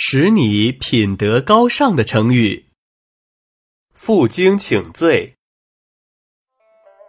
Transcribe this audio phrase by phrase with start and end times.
[0.00, 2.66] 使你品德高尚的成语。
[3.92, 5.34] 负荆请罪。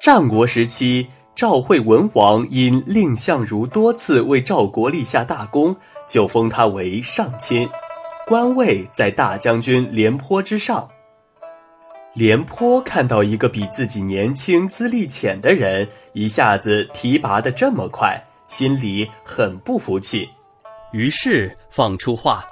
[0.02, 7.70] 战国时期，赵惠文王因蔺相如多次为赵国立下大功，就封他为上卿，
[8.26, 10.90] 官位在大将军廉颇之上。
[12.16, 20.28] 廉颇看到一个比自己年轻、资历浅的人一下子提拔的这么快，心里很不服气，
[20.92, 22.44] 于是放出话。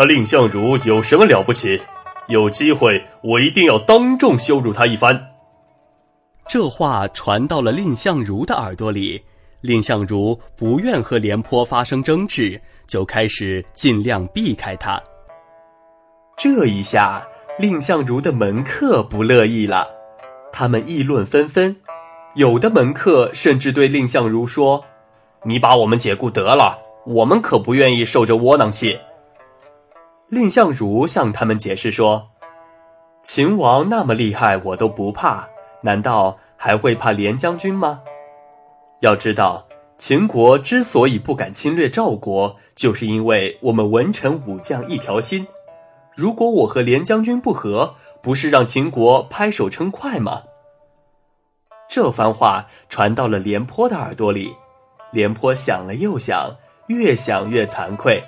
[0.00, 1.78] 他蔺相如有什么了不起？
[2.28, 5.20] 有机会我一定要当众羞辱他一番。
[6.48, 9.22] 这话传到了蔺相如的耳朵里，
[9.60, 14.98] 蔺相如不愿和廉颇发生争执，就开始尽量避开他。
[16.34, 17.22] 这一下，
[17.58, 19.86] 蔺相如的门客不乐意了，
[20.50, 21.76] 他们议论纷纷，
[22.36, 24.82] 有的门客甚至对蔺相如说
[25.44, 28.98] ：“你把我们解雇得了，我们可不愿意受这窝囊气。”
[30.30, 32.30] 蔺相如向他们解释说
[33.24, 35.48] ：“秦王那么厉害，我都不怕，
[35.82, 38.00] 难道还会怕廉将军吗？
[39.00, 39.66] 要知道，
[39.98, 45.48] 秦国之所以不敢侵略赵国，就是因为我们文臣武将一条心。
[46.14, 50.42] 如果我和廉将军不和，不是让秦国拍手称快吗？”
[51.90, 54.54] 这番话传到了廉颇的耳朵里，
[55.10, 56.54] 廉颇想了又想，
[56.86, 58.22] 越想越惭愧，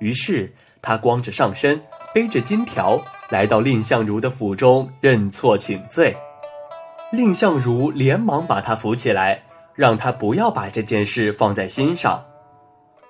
[0.00, 0.52] 于是。
[0.82, 1.78] 他光着上身，
[2.14, 2.98] 背着金条，
[3.28, 6.16] 来到蔺相如的府中认错请罪。
[7.12, 9.42] 蔺相如连忙把他扶起来，
[9.74, 12.24] 让他不要把这件事放在心上。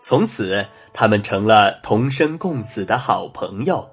[0.02, 3.88] 从此，他们成了同生共死的好朋友。